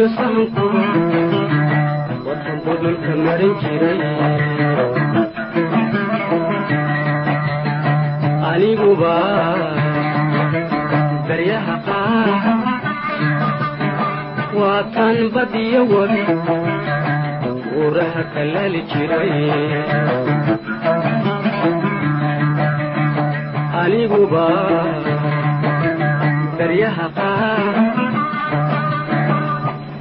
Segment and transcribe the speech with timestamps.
[0.00, 0.64] iyo sahanku
[2.26, 4.00] waxaan badanka marin jiray
[8.50, 9.14] aniguba
[11.28, 12.28] daryaha qaar
[14.60, 16.22] waa tan badiyo wabi
[17.68, 19.32] guuraha kalali jiray
[23.82, 24.46] aniguba
[26.58, 27.89] daryaha qaar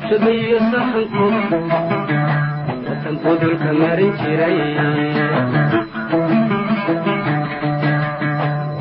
[0.09, 1.25] sameeyo saxanku
[3.81, 4.57] marin jiray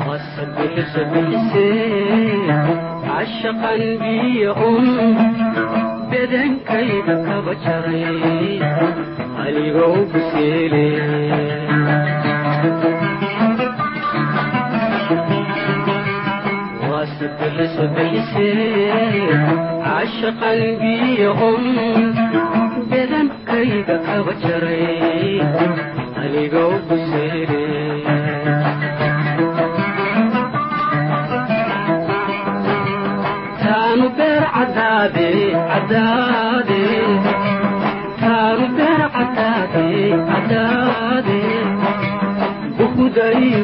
[0.07, 2.47] wasabixisa bixisee
[3.07, 3.81] cashaqan
[6.11, 8.03] bedankayda kaba jaray
[9.45, 10.85] aligou buseele
[19.85, 21.65] casha qalbiyoon
[22.91, 25.35] bedankayga kaba jaray
[26.23, 26.73] anigoo
[33.19, 35.27] buseetaanu beer cadaade
[42.77, 43.63] bukudayo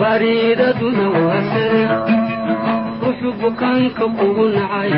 [0.00, 1.82] bariidaduna waasare
[3.02, 4.92] wuxuu bukaanka ugu nacay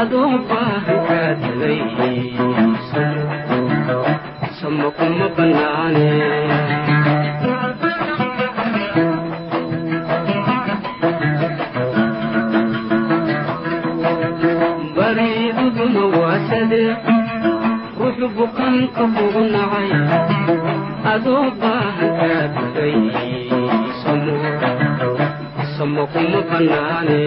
[0.00, 1.80] adoo baahan kaa tagay
[4.58, 6.10] sama kuma bannaane.
[17.98, 19.88] ruuxu buqaanka kugu nacay
[21.12, 22.96] adoo baahan kaa buray
[25.74, 27.20] samo kuma bannaane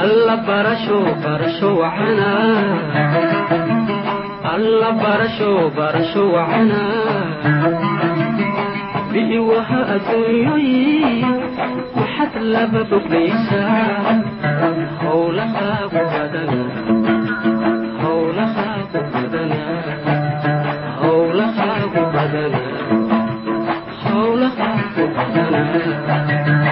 [0.00, 2.76] alla barasho barasho wacanaa
[4.54, 7.75] alla barasho barasho wacanaa
[12.52, 14.14] laba boglaysaa
[15.02, 16.64] howlahaagu badana
[18.02, 19.00] howlahaagu
[22.14, 22.62] badana
[24.04, 26.65] howlahaagu badana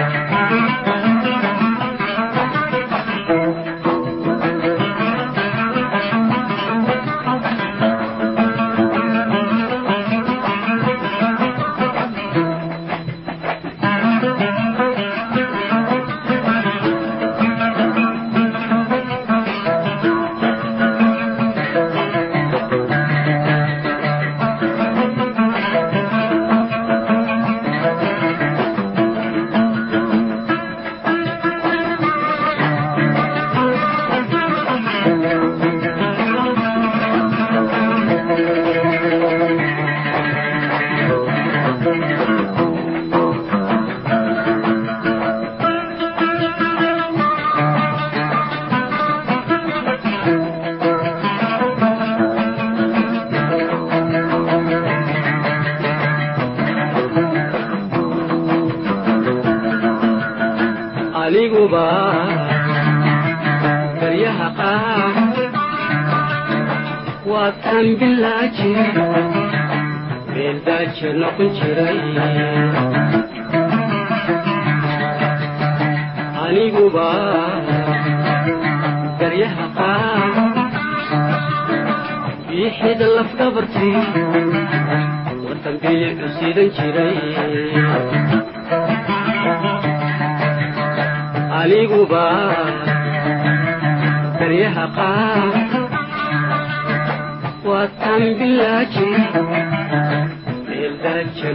[98.13, 99.09] anbilaaji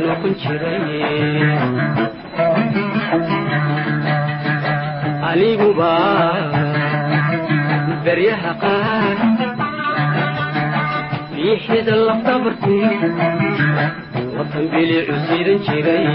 [0.07, 1.11] noqon jiraye
[5.31, 5.91] aniguba
[8.05, 9.19] baryaha qaar
[11.35, 12.77] biixida lafdabarku
[14.37, 16.07] watan biliicu siidan jiray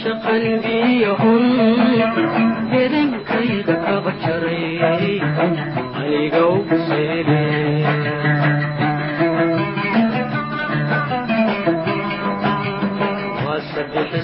[0.00, 1.44] qalbiyahun
[2.72, 5.20] hedankayda kaba jaray
[6.00, 6.54] anigow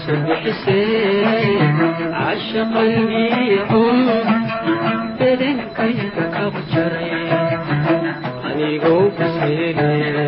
[0.06, 0.78] seebxise
[2.14, 3.98] casha qalbiyahun
[5.20, 7.12] hedankayda kaba jaray
[8.48, 9.02] anigow
[9.36, 10.27] seele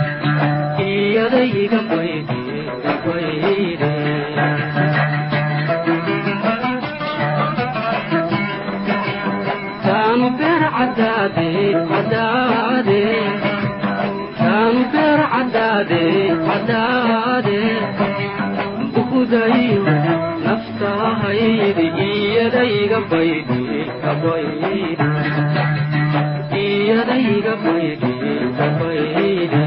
[26.51, 29.63] diyadayga baydhiikabayde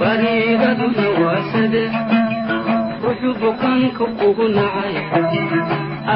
[0.00, 1.82] bariiraduna waa sade
[3.02, 4.94] wuxuu bukanka ugu nacay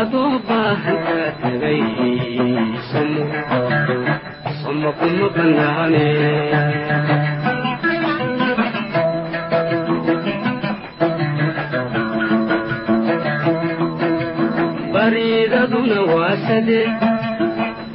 [0.00, 1.80] adoo baahankaa tagay
[4.62, 6.06] somo kuma bannaane
[15.02, 16.80] bariidaduna waa sade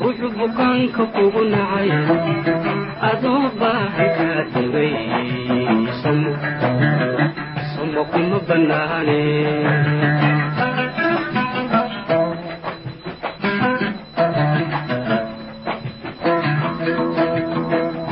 [0.03, 1.89] ruxu bukaanka ugu nacay
[3.09, 4.91] adoo baahan kaa tagay
[6.01, 6.31] samo
[7.71, 9.21] samo kuma bannaane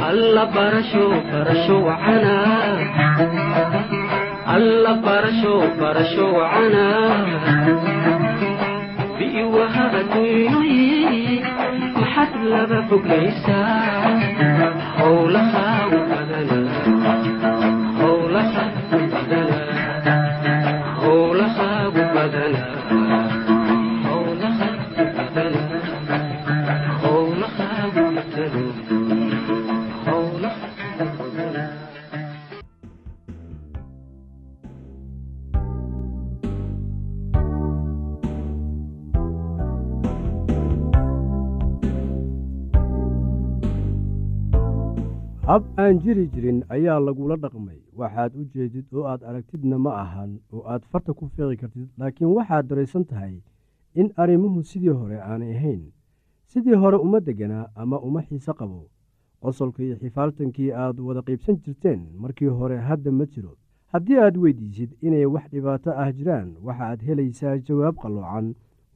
[0.08, 2.36] alla barasho barasho wacana
[4.56, 7.95] alla barasho barasho wacana
[9.64, 11.42] adduunyoyi
[12.00, 14.12] maxaad laba foglaysaa
[15.00, 15.65] howlahaagu
[45.86, 47.80] aan jiri jirin ayaa lagula dhaqmay.
[48.00, 52.30] Waxaad u jeedid oo aad aragtidna ma ahan oo aad farta ku fiiqi kartid laakiin
[52.38, 53.36] waxaad daraysan tahay
[53.96, 55.82] in arrimuhu sidii hore aanay ahayn.
[56.52, 58.90] Sidii hore uma degganaa ama uma xiise qabo.
[59.42, 63.54] Qosolka iyo xifaaltankii aad wada qaybsan jirteen markii hore hadda ma jiro.
[63.94, 68.48] Haddii aad weydiisid inay wax dhibaato ah jiraan waxaad helaysaa jawaab qalloocan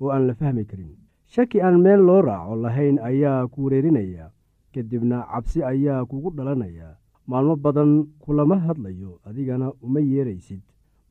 [0.02, 0.92] oo aan la fahmi karin.
[1.34, 4.32] Shaki aan meel loo raaco lahayn ayaa ku wareerinaya
[4.74, 6.96] kadibna cabsi ayaa kugu dhalanaya.
[7.28, 10.62] Maalmo badan kulama hadlayo adigana uma yeeraysid.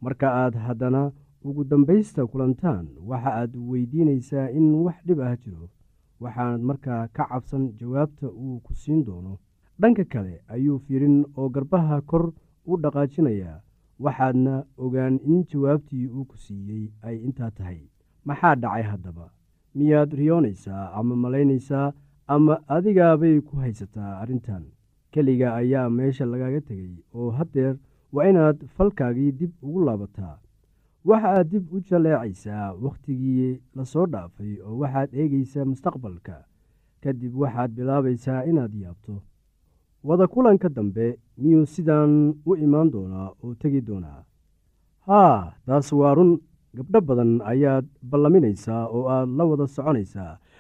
[0.01, 1.13] Marka aad haddana
[1.45, 5.69] ugu dambaysta kulantaan waxa aad weydiinaysaa in wax dhib ah jiro.
[6.21, 9.39] Waxaanad markaa ka cabsan jawaabta uu ku siin doono.
[9.81, 12.33] Dhanka kale ayuu fiirin oo garbaha kor
[12.67, 13.61] u dhaqaajinayaa.
[14.01, 17.81] Waxaadna ogaan in jawaabtii uu ku siiyey ay intaa tahay.
[18.25, 19.31] Maxaa dhacay haddaba?
[19.75, 21.93] Miyaad riyoonaysaa ama malaynaysaa
[22.29, 24.65] ama adigaabay ku haysataa arrintan.
[25.13, 27.75] Keliga ayaa meesha lagaga tegay oo haddeer
[28.13, 30.37] waa inaad falkaagii dib ugu laabataa.
[31.09, 36.37] Waxa aad dib u jaleecaysaa wakhtigii la soo dhaafay oo waxaad eegaysaa mustaqbalka.
[37.03, 39.15] Kadib waxaad bilaabaysaa inaad yaabto.
[40.05, 41.07] Wada kulanka dambe
[41.41, 42.13] miyuu sidaan
[42.49, 44.21] u imaan doonaa oo tegi doonaa?
[45.09, 46.33] Haa taas waa run.
[46.77, 50.33] Gabdho badan ayaad ballaminaysaa oo aad la wada soconaysaa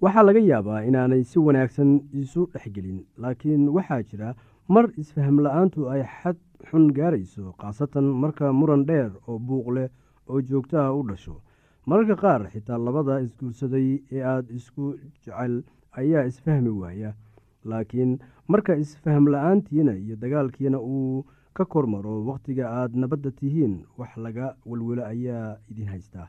[0.00, 1.90] waxaa laga yaabaa inaanay si wanaagsan
[2.22, 4.34] isu dhexgelin laakiin waxaa jira
[4.68, 6.36] mar isfaham la'aantu ay xad
[6.70, 9.88] xun gaarayso khaasatan marka muran dheer oo buuq leh
[10.28, 11.36] oo joogtaha u dhasho.
[11.86, 15.54] Mararka qaar xitaa labada isguursaday ee aada isku jecel
[16.00, 17.10] ayaa isfahmi waaya
[17.64, 21.24] laakiin marka isfaham la'aantiina iyo dagaalkiina uu
[21.56, 26.28] ka kormaro wakhtiga aad nabadda tihiin wax laga welwelo ayaa idin haystaa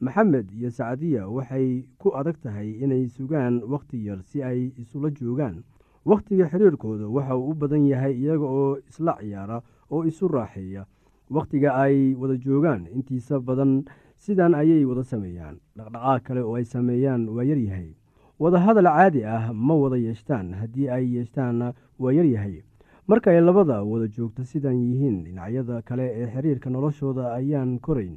[0.00, 5.62] maxamed iyo sacdiya waxay ku adag tahay inay sugaan wakhti yar si ay isula joogaan.
[6.04, 10.86] Wakhtiga xiriirkooda waxa uu u badan yahay iyaga oo isla ciyaara oo isu raaxeeya.
[11.30, 13.84] Wakhtiga ay wada joogaan intiisa badan
[14.16, 15.60] sidan ayay wada sameeyaan.
[15.76, 17.92] Dhaqdhaqaaq kale oo ay sameeyaan waa yaryahay
[18.40, 22.64] wadahadal caadi ah ma wada yeeshtaan haddii ay yeeshtaanna waa yaryahay
[23.06, 28.16] marka ay labada wada joogto sidan yihiin dhinacyada kale ee xiriirka noloshooda ayaan korayn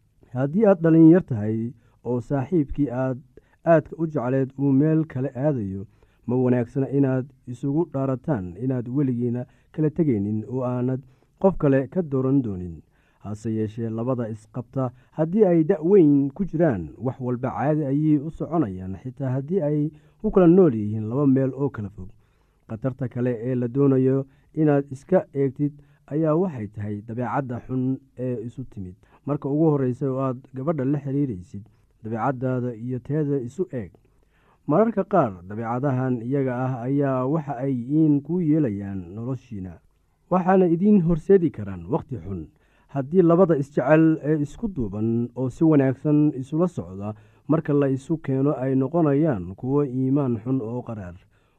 [0.33, 1.57] haddii aad dhalinyar tahay
[2.09, 3.19] oo saaxiibkii aad
[3.73, 5.85] aadka u jecleed uu meel kale aadayo
[6.27, 11.01] ma wanaagsana inaad isugu dhaarataan inaad weligiina kala tegaynin oo aanad
[11.41, 12.75] qof kale ka dooran doonin.
[13.23, 18.95] Hase yeeshee labada isqabta haddii ay da-weyn ku jiraan wax walba caadi ayay u soconayaan
[19.03, 19.79] xitaa haddii ay
[20.23, 22.09] u kala nool yihiin laba meel oo kala fog.
[22.69, 25.73] Khatarta kale ee la doonayo inaad iska eegtid
[26.13, 27.83] ayaa waxay tahay dabeecadda xun
[28.17, 28.95] ee isu timid
[29.25, 31.63] marka ugu horreysa oo aad gabadha la xiriiraysid
[32.03, 33.91] dabeecaddaada iyo teeda isu eeg.
[34.67, 39.73] Mararka qaar dabeecadahan iyaga ah ayaa waxa ay iin kuu yeelayaan noloshiina
[40.31, 42.47] waxaana idiin horseedi karaan wakhti xun.
[42.93, 47.13] Haddii labada isjecel ee isku duuban oo si wanaagsan isula socda
[47.47, 51.15] marka la isu keeno ay noqonayaan kuwo iimaan xun oo qaraar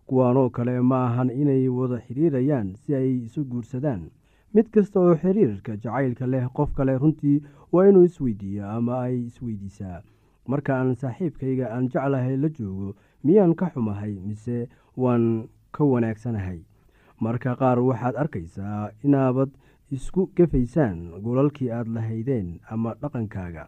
[0.06, 4.10] kuwaanoo kale ma ahan inay wada xidhiirayaan si ay isu guursadaan
[4.54, 7.42] mid kasta oo xiriirka jacaylka leh qof kale runtii
[7.72, 9.98] waa inuu isweydiiyaa ama ay isweydiisaa
[10.52, 12.88] marka aan saaxiibkayga aan jeclahay la joogo
[13.24, 14.68] miyaan ka xumahay mise
[15.02, 15.24] waan
[15.74, 16.60] ka wanaagsanahay?
[17.24, 19.50] Marka qaar waxaad arkaysaa inaabad
[19.96, 23.64] isku gefaysaan golalkii aad lahaydeen ama dhaqankaaga.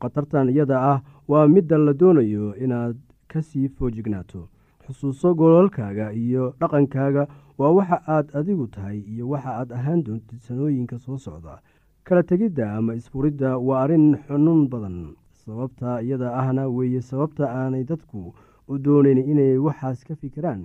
[0.00, 0.98] Khatartan iyada ah
[1.30, 2.96] waa midda la doonayo inaad
[3.32, 4.48] ka sii foojignaato
[4.86, 7.26] xusuuso golalkaaga iyo dhaqankaaga
[7.58, 11.58] waa waxa aad adigu tahay iyo waxa aad ahaan doontid sanooyinka soo socda.
[12.06, 14.98] Kala tegidda ama isfuridda waa arrin xanuun badan
[15.44, 18.34] sababta iyada ahna weeye sababta aanay dadku
[18.70, 20.62] u doonayn inay waxaas ka fikiraan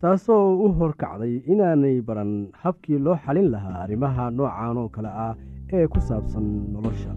[0.00, 2.32] taasoo u horkacday inaanay baran
[2.62, 5.34] habkii loo xalin lahaa arrimaha noocan oo kale ah
[5.76, 7.12] ee ku saabsan nolosha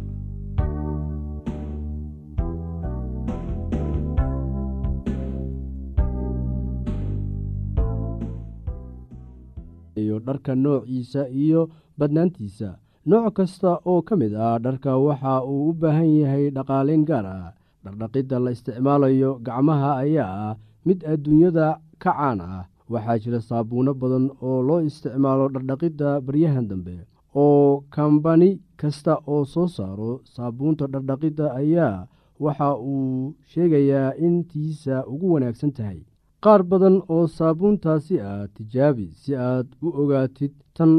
[10.13, 12.77] iyo dharka noociisa iyo badnaantiisa.
[13.05, 17.53] Nooc kasta oo ka mid ah dharka waxa uu u baahan yahay dhaqaaleyn gaar ah.
[17.83, 20.55] Dhardhaqidda la isticmaalayo gacmaha ayaa ah
[20.85, 22.63] mid adduunyada ka caan ah.
[22.89, 26.95] Waxaa jira saabuuno badan oo loo isticmaalo dhardhaqidda baryahan dambe.
[27.35, 32.07] Oo kambani kasta oo soo saaro saabuunta dhardhaqidda ayaa
[32.39, 35.99] waxa uu sheegayaa in tiisa ugu wanaagsan tahay
[36.43, 40.91] qaar badan oo saabuuntaasi ah tijaabi si aad u ogaatid tan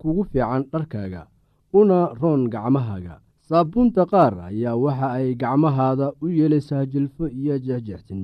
[0.00, 1.22] kugu fiican dharkaaga
[1.78, 3.14] una roon gacmahaaga.
[3.48, 8.22] Saabuunta qaar ayaa waxa ay gacmahaada u yeelaysaa jilfo iyo jeexjeextin.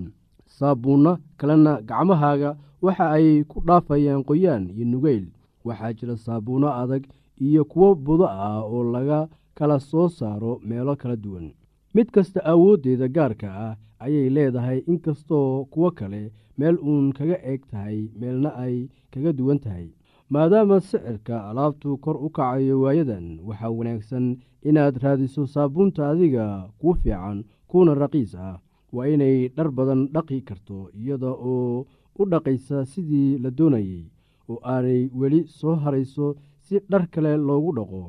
[0.56, 2.50] Saabuunno kalena gacmahaaga
[2.84, 5.26] waxa ay ku dhaafayaan qoyaan iyo nugeyl.
[5.66, 7.04] Waxaa jira saabuunno adag
[7.46, 9.20] iyo kuwo budo ah oo laga
[9.54, 11.46] kala soo saaro meelo kala duwan
[11.94, 16.22] mid kasta awooddeeda gaarka ah ayay leedahay inkastoo kuwo kale
[16.58, 18.76] meel uun kaga eeg tahay meelna ay
[19.12, 19.88] kaga duwan tahay.
[20.32, 24.26] Maadaama sicirka alaabtu kor u kacayo waayadan waxaa wanaagsan
[24.68, 26.46] inaad raadiso saabuunta adiga
[26.80, 27.38] kuu fiican
[27.70, 28.56] kuuna raqiis ah.
[28.94, 31.86] Waa inay dhar badan dhaqi karto iyada oo
[32.20, 34.04] u dhaqaysa sidii la doonayey
[34.50, 36.26] oo aanay weli soo harayso
[36.66, 38.02] si dhar kale loogu dhaqo.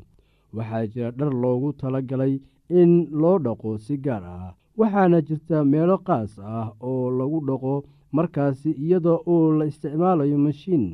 [0.55, 2.33] Waxaa jira dhar loogu tala galay
[2.69, 7.73] in loo dhaqo si gaar ah waxaana jirta meelo qaas ah oo lagu dhaqo
[8.15, 10.85] markaasi iyada oo la isticmaalayo mashiin.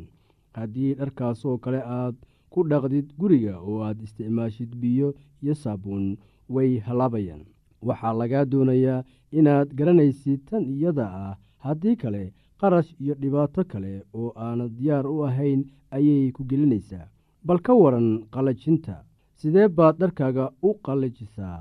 [0.55, 2.15] Haddii dharkaasoo kale aad
[2.51, 5.09] ku dhaqdid guriga oo aad isticmaashid biyo
[5.43, 6.17] iyo saabuun
[6.53, 7.43] way hallaabayaan
[7.87, 9.03] waxaa lagaa doonayaa
[9.37, 11.33] inaad garanaysid tan iyada ah
[11.65, 12.23] haddii kale
[12.59, 15.61] qarash iyo dhibaato kale oo aanad diyaar u ahayn
[15.95, 17.07] ayay ku gelinaysaa.
[17.45, 18.95] Bal ka waran qallajinta
[19.41, 21.57] sidee baad dharkaaga u qallajisaa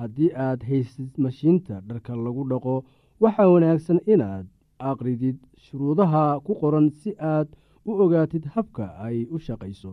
[0.00, 2.74] haddii aad haysid mashiinta dharka lagu dhaqo
[3.26, 4.46] waxaa wanaagsan inaad
[4.90, 7.48] aqridid shuruudaha ku qoran si aad
[7.88, 9.92] u ogaatid habka ay u shaqayso.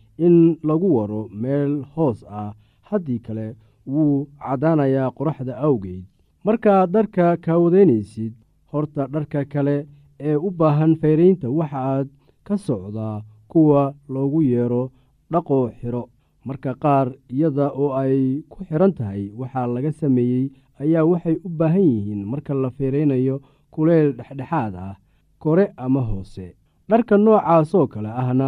[0.25, 2.51] in lagu waro meel hoos ah
[2.89, 3.47] haddii kale
[3.91, 6.03] wuu caddaanayaa qoraxda awgeed.
[6.45, 8.33] Markaad dharka kaawadaynaysid
[8.71, 9.77] horta dharka kale
[10.19, 12.07] ee u baahan fayraynta waxaaad
[12.47, 14.83] ka socdaa kuwa loogu yeero
[15.31, 16.03] dhaqoo xiro.
[16.45, 20.45] Marka qaar iyada oo ay ku xiran tahay waxaa laga sameeyey
[20.81, 23.35] ayaa waxay u baahan yihiin marka la feeraynayo
[23.73, 24.95] kuleyl dhexdhexaad ah
[25.39, 26.55] kore ama hoose.
[26.89, 28.47] Dharka noocaasoo kale ahna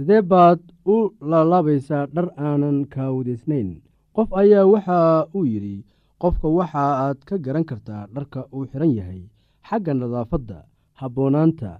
[0.00, 0.96] sidee baad u
[1.30, 3.68] laalaabaysaa dhar aanan kaawadaysnayn?
[4.16, 5.84] Qof ayaa waxa uu yidhi
[6.22, 9.22] qofka waxa aad ka garan kartaa dharka uu xidhan yahay
[9.68, 10.58] xagga nadaafadda
[11.00, 11.70] habboonaanta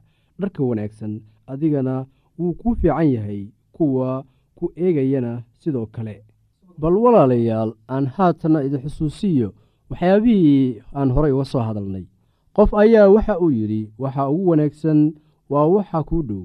[0.40, 1.12] dharka wanaagsan
[1.52, 1.94] adigana
[2.38, 3.40] wuu kuu fiican yahay
[3.72, 4.24] kuwa
[4.58, 6.16] ku eegayana sidoo kale.
[6.80, 9.48] Bal walaalayaal aan haatanna idin xusuusiyo
[9.90, 12.04] waxyaabihii aan horay uga soo hadalnay.
[12.56, 15.00] Qof ayaa waxa uu yidhi waxa ugu wanaagsan
[15.52, 16.44] waa waxa kuu dhow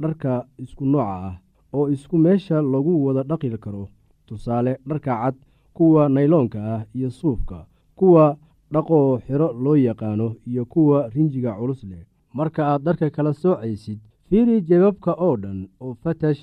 [0.00, 1.34] dharka isku nooca ah
[1.76, 3.88] oo isku meesha lagu wada dhaqi karo.
[4.26, 5.34] Tusaale dharka cad
[5.76, 7.66] kuwa nayloonka ah iyo suufka
[7.98, 8.36] kuwa
[8.72, 12.04] dhaqoo xiro loo yaqaano iyo kuwa rinjiga culus leh.
[12.34, 16.42] Marka aad dharka kala soocaysid fiiri jebabka oo dhan oo fatash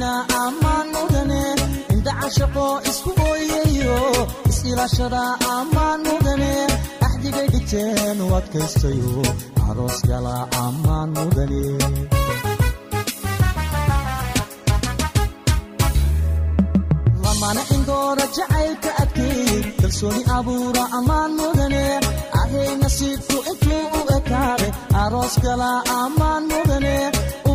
[0.00, 1.42] amina ammaan mudane
[1.94, 3.98] indhaca shaqo isku ooyayo
[4.50, 5.22] is-ilaashada
[5.56, 6.52] ammaan mudane
[7.06, 9.12] axdigay dhigteen u adkaystayo
[9.68, 11.62] aroos gala ammaan mudane
[17.24, 21.84] lamana indoora jacaylka adkeey kalsooni abuura ammaan mudane
[22.40, 24.68] ahay nasiibku intuu u ekaade
[25.02, 25.70] aroos gala
[26.02, 26.94] ammaan mudane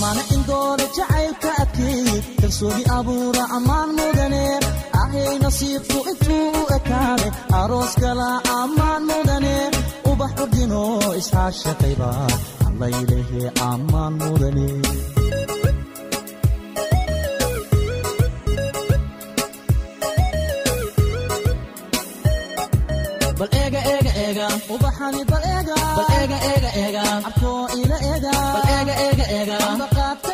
[0.00, 4.44] lamana indoora jacaylka adkeey kalsooni abuura ammaan mudane.
[5.00, 7.26] Ahay nasiibku intuu u ekaade
[7.60, 8.28] aroos gala
[8.60, 9.54] ammaan mudane.
[10.10, 10.82] Ubax urdino
[11.20, 12.10] isxaashaqayba
[12.68, 14.68] allaylehe ammaan mudane
[24.74, 30.30] ubaxani bal eega bal eega eega eega abkoo ila eega bal eega eega eega ambaqaadka